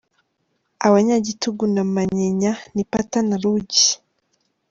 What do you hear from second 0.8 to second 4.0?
Abanyagitugu na manyinya ni pata na rugi